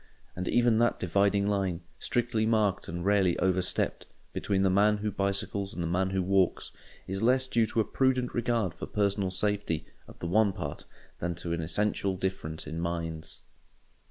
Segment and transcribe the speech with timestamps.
[0.35, 5.87] And even that dividing line—strictly marked and rarely overstepped—between the man who bicycles and the
[5.87, 6.71] man who walks,
[7.05, 10.85] is less due to a prudent regard for personal safety of the one part
[11.19, 13.43] than to an essential difference in minds.